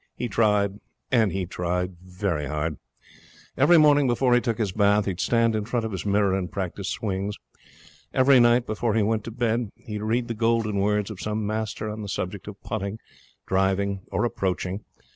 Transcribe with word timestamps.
He 0.15 0.27
tried, 0.27 0.79
and 1.11 1.31
tried 1.51 1.91
hard. 2.19 2.77
Every 3.55 3.77
morning 3.77 4.07
before 4.07 4.33
he 4.33 4.41
took 4.41 4.57
his 4.57 4.71
bath 4.71 5.05
he 5.05 5.11
would 5.11 5.19
stand 5.19 5.55
in 5.55 5.65
front 5.65 5.85
of 5.85 5.91
his 5.91 6.07
mirror 6.07 6.33
and 6.33 6.51
practise 6.51 6.89
swings. 6.89 7.35
Every 8.11 8.39
night 8.39 8.65
before 8.65 8.95
he 8.95 9.03
went 9.03 9.23
to 9.25 9.31
bed 9.31 9.69
he 9.75 9.99
would 9.99 10.07
read 10.07 10.27
the 10.27 10.33
golden 10.33 10.77
words 10.77 11.11
of 11.11 11.21
some 11.21 11.45
master 11.45 11.87
on 11.87 12.01
the 12.01 12.09
subject 12.09 12.47
of 12.47 12.59
putting, 12.63 12.97
driving, 13.45 14.01
or 14.11 14.25
approaching. 14.25 14.83